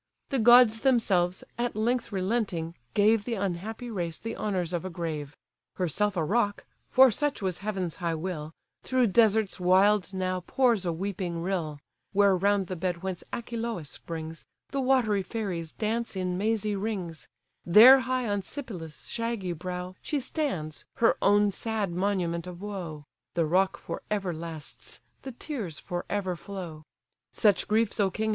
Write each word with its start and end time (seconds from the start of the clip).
The 0.29 0.39
gods 0.39 0.81
themselves, 0.81 1.43
at 1.59 1.75
length 1.75 2.11
relenting 2.11 2.73
gave 2.95 3.23
The 3.23 3.35
unhappy 3.35 3.91
race 3.91 4.17
the 4.17 4.35
honours 4.35 4.73
of 4.73 4.83
a 4.83 4.89
grave. 4.89 5.37
Herself 5.75 6.17
a 6.17 6.23
rock 6.23 6.65
(for 6.89 7.11
such 7.11 7.39
was 7.43 7.59
heaven's 7.59 7.97
high 7.97 8.15
will) 8.15 8.51
Through 8.81 9.05
deserts 9.13 9.59
wild 9.59 10.11
now 10.11 10.39
pours 10.39 10.87
a 10.87 10.91
weeping 10.91 11.43
rill; 11.43 11.77
Where 12.13 12.35
round 12.35 12.65
the 12.65 12.75
bed 12.75 13.03
whence 13.03 13.23
Achelous 13.31 13.91
springs, 13.91 14.43
The 14.71 14.81
watery 14.81 15.21
fairies 15.21 15.71
dance 15.73 16.15
in 16.15 16.35
mazy 16.35 16.75
rings; 16.75 17.27
There 17.63 17.99
high 17.99 18.27
on 18.27 18.41
Sipylus's 18.41 19.07
shaggy 19.07 19.53
brow, 19.53 19.93
She 20.01 20.19
stands, 20.19 20.83
her 20.95 21.15
own 21.21 21.51
sad 21.51 21.91
monument 21.91 22.47
of 22.47 22.59
woe; 22.63 23.05
The 23.35 23.45
rock 23.45 23.77
for 23.77 24.01
ever 24.09 24.33
lasts, 24.33 24.99
the 25.21 25.31
tears 25.31 25.77
for 25.77 26.05
ever 26.09 26.35
flow. 26.35 26.81
"Such 27.33 27.67
griefs, 27.67 27.99
O 27.99 28.09
king! 28.09 28.29